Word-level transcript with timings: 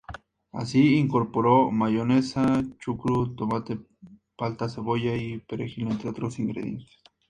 Así, 0.51 0.95
incorporó 0.95 1.69
mayonesa, 1.69 2.63
chucrut, 2.79 3.35
tomate, 3.35 3.81
palta, 4.35 4.67
cebolla 4.67 5.15
y 5.15 5.37
perejil, 5.41 5.91
entre 5.91 6.09
otros 6.09 6.39
ingredientes. 6.39 7.03